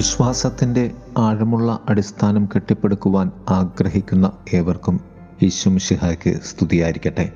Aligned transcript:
വിശ്വാസത്തിന്റെ 0.00 0.90
ആഴമുള്ള 1.18 1.80
അടിസ്ഥാനം 1.88 2.48
കെട്ടിപ്പടുക്കുവാൻ 2.54 3.30
ആഗ്രഹിക്കുന്ന 3.48 4.32
ഏവർക്കും 4.54 5.00
ഈശ്വംഷിഹായ്ക്ക് 5.42 6.40
സ്തുതിയായിരിക്കട്ടെ. 6.42 7.32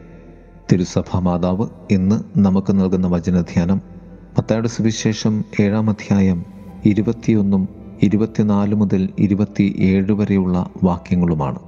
തിരുസഭ 0.72 1.16
മാതാവ് 1.18 1.68
ഇന്ന് 1.90 2.38
നമുക്ക് 2.38 2.72
നൽകുന്ന 2.72 3.06
വചനധ്യാനം 3.06 3.80
പത്താട് 4.38 4.68
സുവിശേഷം 4.68 5.44
ഏഴാം 5.60 5.90
അധ്യായം 5.90 6.44
ഇരുപത്തിയൊന്നും 6.84 7.68
ഇരുപത്തിനാല് 8.02 8.74
മുതൽ 8.74 9.08
ഇരുപത്തിയേഴ് 9.18 10.12
വരെയുള്ള 10.12 10.70
വാക്യങ്ങളുമാണ്. 10.82 11.58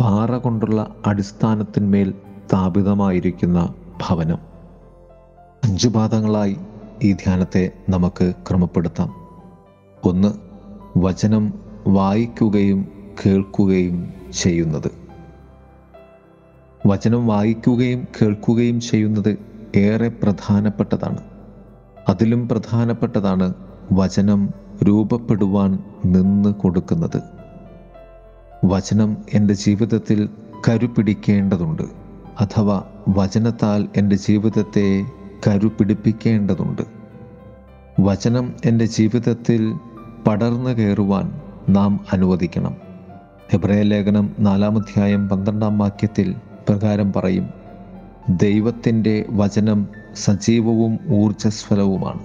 പാറ 0.00 0.36
കൊണ്ടുള്ള 0.36 0.94
അടിസ്ഥാനത്തിന്മേൽ 1.06 2.14
സ്ഥാപിതമായിരിക്കുന്ന 2.48 3.74
ഭവനം. 4.08 4.38
അഞ്ചു 5.64 5.88
പാദങ്ങളായി 5.88 6.56
ഈ 7.02 7.12
ധ്യാനത്തെ 7.12 7.70
നമുക്ക് 7.88 8.32
ക്രമപ്പെടുത്താം. 8.48 9.23
ഒന്ന് 10.04 10.34
വചനം 10.98 11.54
വായിക്കുകയും 11.86 12.88
കേൾക്കുകയും 13.26 14.10
ചെയ്യുന്നത്. 14.32 14.90
വചനം 16.86 17.26
വായിക്കുകയും 17.26 18.06
കേൾക്കുകയും 18.22 18.80
ചെയ്യുന്നത് 18.80 19.38
ഏറെ 19.76 20.08
പ്രധാനപ്പെട്ടതാണ്. 20.08 21.18
അതിലും 22.08 22.48
പ്രധാനപ്പെട്ടതാണ് 22.48 23.54
വചനം 23.92 24.50
രൂപപ്പെടുവാൻ 24.82 25.78
നിന്ന് 26.04 26.54
കൊടുക്കുന്നത്. 26.54 27.20
വചനം 28.64 29.16
എന്റെ 29.34 29.54
ജീവിതത്തിൽ 29.54 30.28
കരുപിടിക്കേണ്ടതുണ്ട് 30.68 31.82
അഥവാ 32.40 32.84
വചനത്താൽ 33.08 33.88
എന്റെ 33.96 34.16
ജീവിതത്തെ 34.16 35.04
കരുപിടിപ്പിക്കേണ്ടതുണ്ട്. 35.46 36.82
വചനം 38.00 38.54
എന്റെ 38.64 38.84
ജീവിതത്തിൽ 38.84 39.74
പടർന്നു 40.26 40.70
കയറുവാൻ 40.70 41.26
നാം 41.68 42.00
അനുവദിക്കണം. 42.12 42.74
ഹെബ്രയ 43.52 43.82
ലേഖനം 43.82 44.32
നാലാമധ്യായം 44.38 45.28
പന്ത്രണ്ടാം 45.28 45.78
വാക്യത്തിൽ 45.78 46.34
പ്രകാരം 46.68 47.12
പറയും 47.12 47.46
ദൈവത്തിന്റെ 48.42 49.24
വചനം 49.30 49.80
സജീവവും 50.14 50.98
ഊർജസ്വലവുമാണ്. 51.10 52.20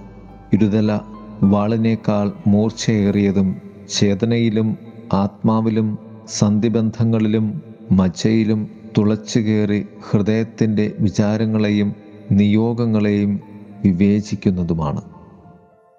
ഇരുതല 0.52 1.00
വാളിനേക്കാൾ 1.42 2.32
മൂർച്ചയേറിയതും 2.46 3.48
ചേതനയിലും 3.94 4.76
ആത്മാവിലും 5.12 5.98
സന്ധിബന്ധങ്ങളിലും 6.28 7.46
മജ്ജയിലും 7.92 8.60
തുളച്ചുകയറി 8.98 9.88
ഹൃദയത്തിന്റെ 10.10 10.92
വിചാരങ്ങളെയും 11.00 11.94
നിയോഗങ്ങളെയും 12.32 13.40
വിവേചിക്കുന്നതുമാണ്. 13.84 15.02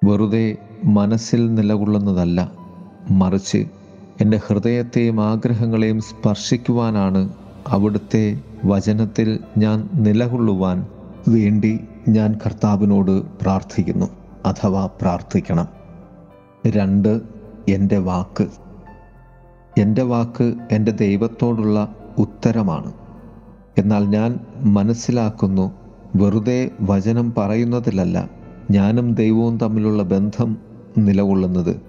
വെറുതെ 0.02 0.45
മനസ്സിൽ 0.83 1.53
നിലകൊള്ളുന്നതല്ല. 1.53 2.51
മറിച്ച് 3.09 3.67
എന്റെ 4.21 4.39
ഹൃദയത്തെയും 4.47 5.21
ആഗ്രഹങ്ങളെയും 5.21 5.99
സ്പർശിക്കുവാനാണ് 5.99 7.33
അവിടുത്തെ 7.67 8.39
വചനത്തിൽ 8.65 9.39
ഞാൻ 9.57 9.89
നിലകൊള്ളുവാൻ 9.93 10.85
വേണ്ടി 11.27 11.79
ഞാൻ 12.09 12.39
കർത്താവിനോട് 12.45 13.11
പ്രാർത്ഥിക്കുന്നു. 13.41 14.05
അഥവാ 14.45 14.85
പ്രാർത്ഥിക്കണം. 14.85 15.67
രണ്ട് 16.67 17.21
എന്റെ 17.69 17.97
വാക്ക്. 17.97 18.47
എന്റെ 19.77 20.01
വാക്ക് 20.01 20.53
എന്റെ 20.71 20.91
ദൈവത്തോടുള്ള 20.91 21.95
ഉത്തരമാണ്. 22.17 22.93
എന്നാൽ 23.77 24.05
ഞാൻ 24.05 24.39
മനസ്സിലാക്കുന്നു 24.55 25.71
വെറുതെ 26.16 26.71
വചനം 26.81 27.33
പറയുന്നതിലല്ല 27.38 28.29
ഞാനും 28.71 29.13
ദൈവവും 29.13 29.57
തമ്മിലുള്ള 29.57 30.03
ബന്ധം 30.03 30.70
നിലകൊള്ളുന്നത്. 30.97 31.81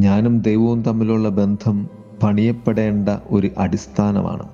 ഞാനും 0.00 0.40
ദൈവവും 0.40 0.82
തമ്മിലുള്ള 0.82 1.28
ബന്ധം 1.28 1.88
പണിയപ്പെടേണ്ട 2.22 3.08
ഒരു 3.30 3.50
അടിസ്ഥാനമാണ്. 3.58 4.48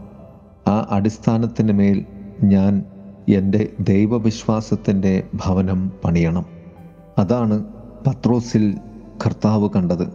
ആ 0.69 0.89
അടിസ്ഥാനത്തിന് 0.91 1.73
മേൽ 1.73 2.05
ഞാൻ 2.43 2.85
എന്റെ 3.29 3.69
ദൈവവിശ്വാസത്തിന്റെ 3.81 5.23
ഭവനം 5.35 5.93
പണിയണം. 6.05 6.47
അതാണ് 7.19 7.65
പത്രോസിൽ 8.07 8.79
കർത്താവ് 9.27 9.69
കണ്ടത്. 9.77 10.13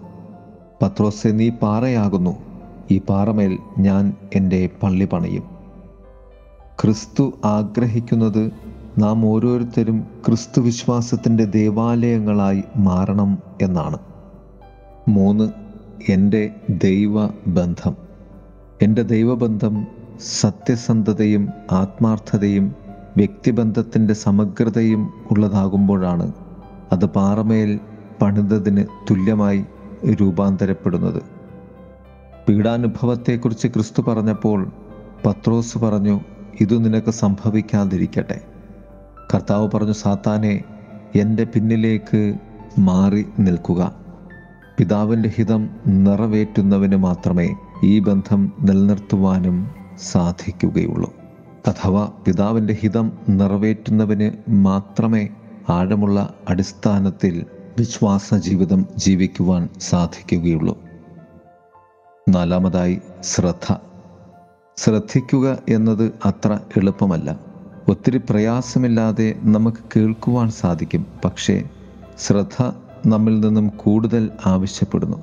പത്രോസെ 0.82 1.30
നീ 1.30 1.50
പാറയാകുന്നു. 1.50 2.38
ഈ 2.92 2.98
പാറമേൽ 2.98 3.58
ഞാൻ 3.80 4.14
എന്റെ 4.36 4.70
പള്ളി 4.84 5.06
പണിയും. 5.06 5.44
ക്രിസ്തു 6.82 7.34
ആഗ്രഹിക്കുന്നത് 7.46 8.52
നാം 8.98 9.26
ഓരോരുത്തരും 9.26 10.08
ക്രിസ്തു 10.26 10.62
വിശ്വാസത്തിന്റെ 10.62 11.46
ദേവാലയങ്ങളായി 11.46 12.64
മാറണം 12.76 13.38
എന്നാണ്. 13.62 13.98
മൂന്ന് 15.08 15.50
എന്റെ 16.10 16.56
ദൈവ 16.70 17.28
ബന്ധം 17.48 17.96
എന്റെ 18.82 19.02
ദൈവബന്ധം 19.02 19.88
സത്യസന്ധതയും 20.42 21.50
ആത്മാർത്ഥതയും 21.72 22.76
വ്യക്തിബന്ധത്തിന്റെ 23.18 24.14
സമഗ്രതയും 24.14 25.14
ഉള്ളതാകുമ്പോഴാണ് 25.32 26.32
അത് 26.92 27.06
പാറമേൽ 27.06 27.80
പണിതതിന് 28.22 28.86
തുല്യമായി 29.10 29.66
രൂപാന്തരപ്പെടുന്നത്. 30.22 31.22
പീഡാനുഭവത്തെക്കുറിച്ച് 32.50 33.68
ക്രിസ്തു 33.68 34.02
പറഞ്ഞപ്പോൾ 34.02 34.72
പത്രോസ് 35.26 35.78
പറഞ്ഞു 35.78 36.20
ഇതു 36.62 36.76
നിനക്ക് 36.76 37.12
സംഭവിക്കാതിരിക്കട്ടെ. 37.12 38.42
കർത്താവ് 39.34 39.70
പറഞ്ഞു 39.74 39.92
സാത്താനെ 39.92 40.64
എന്റെ 41.16 41.44
പിന്നിലേക്ക് 41.44 42.34
മാറി 42.80 43.26
നിൽക്കുക. 43.40 43.96
പിതാവിന്റെ 44.78 45.30
ഹിതം 45.30 45.70
നിറവേറ്റുന്നവന് 45.88 46.96
മാത്രമേ 46.96 47.56
ഈ 47.84 48.00
ബന്ധം 48.00 48.54
നിലനിർത്തുവാനും 48.62 49.72
സാധിക്കുകയുള്ളൂ. 49.98 51.14
അഥവാ 51.68 52.12
പിതാവിന്റെ 52.26 52.74
ഹിതം 52.74 53.12
നിറവേറ്റുന്നവന് 53.30 54.52
മാത്രമേ 54.52 55.28
ആഴമുള്ള 55.70 56.34
അടിസ്ഥാനത്തിൽ 56.50 57.46
വിശ്വാസ 57.78 58.34
ജീവിതം 58.34 58.86
ജീവിക്കുവാൻ 58.98 59.70
സാധിക്കുകയുള്ളൂ. 59.80 60.80
നാലാമതായി 62.30 63.02
ശ്രദ്ധ. 63.22 63.76
ശ്രദ്ധിക്കുക 64.78 65.58
എന്നത് 65.70 66.14
അത്ര 66.26 66.60
എളുപ്പമല്ല. 66.78 67.47
ഒത്തിരി 67.90 68.18
പ്രയാസമില്ലാതെ 68.18 69.36
നമുക്ക് 69.44 69.78
കേൾക്കുവാൻ 69.96 70.52
സാധിക്കും. 70.52 71.06
പക്ഷേ 71.26 71.64
ശ്രദ്ധ 72.18 72.72
നമ്മിൽ 73.08 73.40
നിന്നും 73.40 73.68
കൂടുതൽ 73.68 74.30
ആവശ്യപ്പെടുന്നു. 74.46 75.18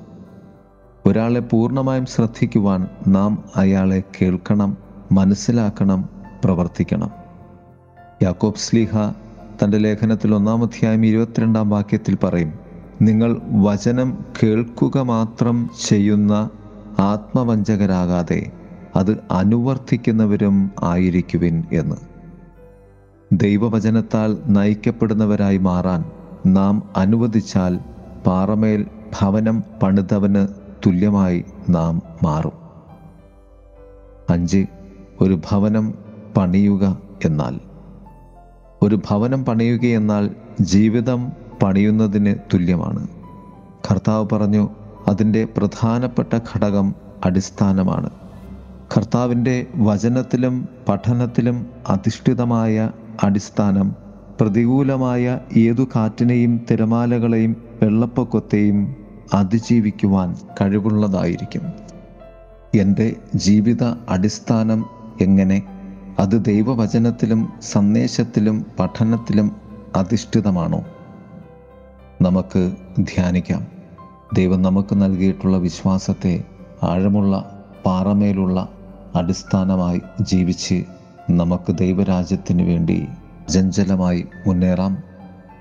ഒരാളെ 1.05 1.39
പൂർണമായും 1.39 2.05
ശ്രദ്ധിക്കുവാൻ 2.05 2.87
നാം 3.07 3.43
അയാളെ 3.55 4.03
കേൾക്കണം 4.21 4.77
മനസ്സിലാക്കണം 5.11 6.09
പ്രവർത്തിക്കണം. 6.43 7.09
യാക്കോബ് 8.23 8.55
സ്ലീഹ 8.55 8.89
തന്റെ 9.63 9.77
ലേഖനത്തിൽ 9.77 10.35
ഒന്നാം 10.35 10.63
അധ്യായം 10.63 11.05
ഇരുപത്തിരണ്ടാം 11.05 11.69
വാക്യത്തിൽ 11.69 12.17
പറയും 12.23 12.53
നിങ്ങൾ 13.01 13.41
വചനം 13.51 14.25
കേൾക്കുക 14.43 14.97
മാത്രം 14.97 15.69
ചെയ്യുന്ന 15.87 16.49
ആത്മവഞ്ചകരാകാതെ 16.99 18.51
അത് 18.95 19.17
അനുവർത്തിക്കുന്നവരും 19.31 20.71
ആയിരിക്കുവിൻ 20.83 21.63
എന്ന്. 21.71 22.14
ദൈവവചനത്താൽ 23.33 24.37
നയിക്കപ്പെടുന്നവരായി 24.47 25.57
മാറാൻ 25.57 26.05
നാം 26.45 26.89
അനുവദിച്ചാൽ 26.97 27.79
പാറമേൽ 28.27 28.87
ഭവനം 29.21 29.63
പണിതവന് 29.83 30.47
തുല്യമായി 30.85 31.45
നാം 31.69 32.01
മാറും. 32.23 32.51
അഞ്ച് 34.29 34.65
ഒരു 35.21 35.41
ഭവനം 35.51 35.93
പണിയുക 36.37 36.97
എന്നാൽ. 37.25 37.59
ഒരു 38.81 39.01
ഭവനം 39.09 39.45
പണിയുക 39.45 39.85
എന്നാൽ 39.85 40.29
ജീവിതം 40.61 41.31
പണിയുന്നതിന് 41.63 42.35
തുല്യമാണ്. 42.53 43.07
കർത്താവ് 43.91 44.27
പറഞ്ഞു 44.31 44.69
അതിന്റെ 45.07 45.47
പ്രധാനപ്പെട്ട 45.57 46.33
ഘടകം 46.33 46.95
അടിസ്ഥാനമാണ്. 47.25 48.09
കർത്താവിന്റെ 48.97 49.67
വചനത്തിലും 49.75 50.69
പഠനത്തിലും 50.89 51.65
അധിഷ്ഠിതമായ 51.87 52.89
അടിസ്ഥാനം. 53.23 53.95
പ്രതികൂലമായ 54.41 55.39
ഏതു 55.57 55.87
കാറ്റിനെയും 55.95 56.61
തിരമാലകളെയും 56.71 57.55
വെള്ളപ്പൊക്കത്തെയും 57.83 58.95
അതിജീവിക്കുവാൻ 59.33 60.35
കഴിവുള്ളതായിരിക്കും. 60.61 61.61
എന്റെ 62.75 63.15
ജീവിത 63.35 63.83
അടിസ്ഥാനം 64.09 64.85
എങ്ങനെ? 65.21 65.63
അത് 66.19 66.45
ദൈവവചനത്തിലും 66.45 67.53
സന്ദേശത്തിലും 67.61 68.65
പഠനത്തിലും 68.79 69.51
അധിഷ്ഠിതമാണോ? 69.95 70.83
നമുക്ക് 72.21 72.71
ധ്യാനിക്കാം. 72.99 73.67
ദൈവം 74.33 74.61
നമുക്ക് 74.61 74.95
നൽകിയിട്ടുള്ള 74.95 75.57
വിശ്വാസത്തെ 75.57 76.43
ആഴമുള്ള 76.83 77.63
പാറമേലുള്ള 77.85 78.69
അടിസ്ഥാനമായി 79.15 80.01
ജീവിച്ച് 80.21 80.83
നമുക്ക് 81.29 81.77
ദൈവരാജ്യത്തിന് 81.77 82.61
വേണ്ടി 82.61 83.05
ജഞ്ചലമായി 83.49 84.25
മുന്നേറാം. 84.47 85.03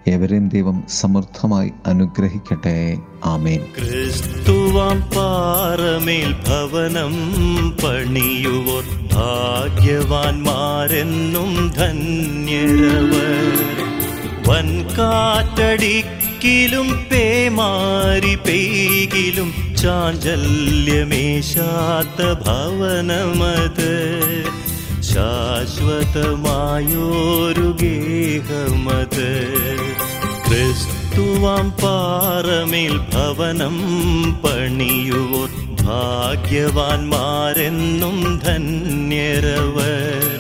എവരെയും 0.07 0.49
ദൈവം 0.49 0.85
സമൃദ്ധമായി 0.89 1.73
അനുഗ്രഹിക്കട്ടെ. 1.87 2.99
ആമേൻ. 3.25 3.57
ക്രിസ്തുവാം 3.57 5.01
പാറമേൽ 5.01 6.33
ഭവനം 6.33 7.71
പണിയുവോർ 7.71 8.85
ഭാഗ്യവാന്മാരെന്നും 9.13 11.73
ധന്യരവർ. 11.77 13.59
വൻകാറ്റടിക്കിലും 14.49 17.07
പേമാരി 17.13 18.35
പെയ്കിലും 18.35 19.77
ചാഞ്ചല്യമേശാത്ത 19.77 22.23
ഭവനമത്. 22.23 24.15
ശാശ്വതമായോരു 25.15 27.69
ഗേഹമത്. 27.83 29.31
ക്രിസ്തുവാം 30.49 31.71
പാറമേൽ 31.71 32.99
ഭവനം 32.99 33.77
പണിയുവോർ 34.43 35.51
ഭാഗ്യവാന്മാരെന്നും 35.83 38.19
ധന്യരവർ. 38.45 40.39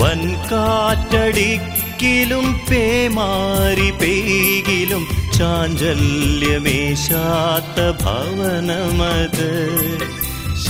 വൻകാറ്റടിക്കിലും 0.00 2.46
പേമാരി 2.70 3.90
പെയ്കിലും 3.90 5.04
ചാഞ്ചല്യമേശാത്ത 5.38 7.78
ഭവനമത്. 8.04 9.52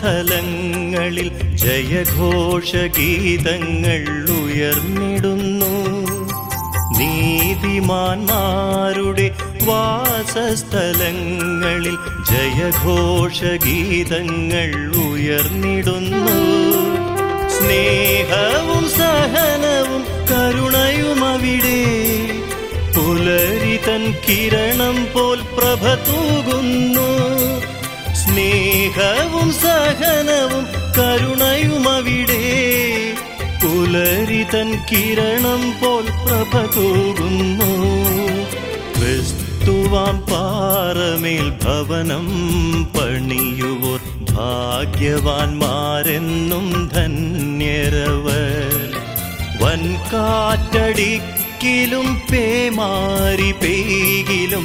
വാസസ്ഥലങ്ങളിൽ 0.00 1.30
ജയഘോഷഗീതങ്ങൾ 1.54 4.02
ഉയർന്നിടുന്നു. 4.42 5.72
നീതിമാന്മാരുടെ 6.98 9.36
വാസസ്ഥലങ്ങളിൽ 9.64 11.98
ജയഘോഷഗീതങ്ങൾ 12.30 14.96
ഉയർന്നിടുന്നു. 14.96 16.38
സ്നേഹവും 17.48 18.90
സഹനവും 18.90 20.04
കരുണയും 20.30 21.24
അവിടെ. 21.24 21.82
പുലരി 22.96 23.76
തൻ 23.76 24.14
കിരണം 24.28 25.06
പോൽ 25.14 25.40
പ്രഭ 25.40 25.94
തൂകുന്നു. 25.94 27.10
സ്നേഹവും 28.30 29.52
സഹനവും 29.52 30.64
കരുണയും 30.98 31.88
അവിടെ. 31.88 32.44
പുലരി 33.62 34.42
തൻ 34.54 34.78
കിരണം 34.92 35.70
പോൽ 35.70 36.02
പ്രഭ 36.02 36.66
തൂകുന്നു. 36.66 37.72
ക്രിസ്തുവാം 38.98 40.20
പാറമേൽ 40.20 41.50
ഭവനം 41.50 42.26
പണിയുവോർ 42.92 44.00
ഭാഗ്യവാന്മാരെന്നും 44.32 46.66
ധന്യരവർ. 46.94 48.72
വൻകാറ്റടിക്കിലും 49.62 52.08
പേമാരി 52.32 53.52
പെയ്കിലും 53.52 54.64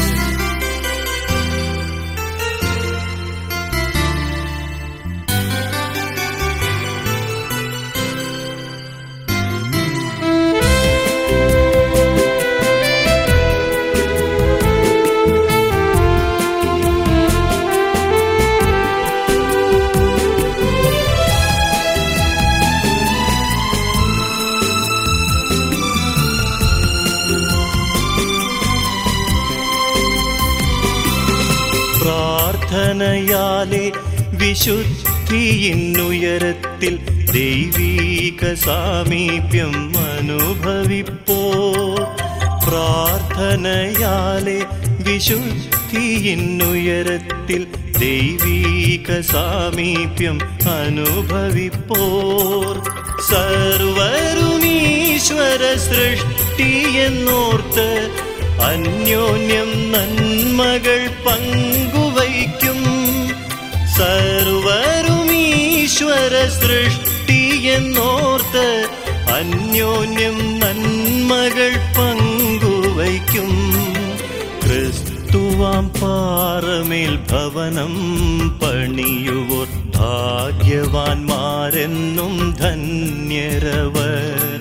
പ്രാർത്ഥനയാലെ 32.88 33.86
വിശുദ്ധിയിന്നുയരത്തിൽ 34.40 36.94
ദൈവീക 37.32 38.42
സാമീപ്യം 38.64 39.74
അനുഭവിപ്പോ. 40.04 41.40
പ്രാർത്ഥനയാലെ 42.66 44.58
വിശുദ്ധിയിന്നുയരത്തിൽ 45.00 47.64
ദൈവീക 48.00 49.20
സാമീപ്യം 49.34 50.40
അനുഭവിപ്പോർ 50.78 52.74
സർവരുമീശ്വര 53.32 54.54
സൃഷ്ടി 55.88 56.38
സൃഷ്ടിയെന്നോർത്ത് 56.60 57.86
അന്യോന്യം 58.64 59.70
നന്മകൾ 59.92 61.02
പങ്കുവയ്ക്കും 61.26 61.67
സർവരും 63.98 65.30
ഈശ്വര 65.34 66.34
സൃഷ്ടിയെന്നോർത്ത് 66.48 68.66
അന്യോന്യം 69.36 70.38
നന്മകൾ 70.60 71.72
പങ്കുവയ്ക്കും. 71.98 73.52
ക്രിസ്തുവാം 74.64 75.86
പാറമേൽ 75.90 77.14
ഭവനം 77.32 77.94
പണിയുവോർ 78.64 79.68
ഭാഗ്യവാന്മാരെന്നും 79.96 82.36
ധന്യരവർ. 82.60 84.60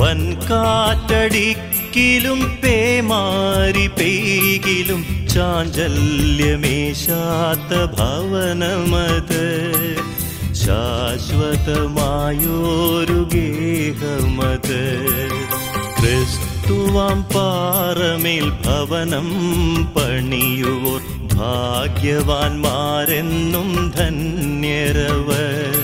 വൻകാറ്റടിക്കിലും 0.00 2.40
പേമാരി 2.64 3.86
പെയ്കിലും 3.86 5.02
ചാഞ്ചല്യമേശാത്ത 5.36 7.72
ഭവനമത് 7.98 9.46
ശാശ്വതമായോരു 10.52 13.18
ഗേഹമത്. 13.34 14.82
ക്രിസ്തുവാം 16.00 17.22
പാറമേൽ 17.22 18.50
ഭവനം 18.50 19.28
പണിയുവോർ 19.96 21.02
ഭാഗ്യവാന്മാരെന്നും 21.34 23.68
ധന്യരവർ. 23.96 25.74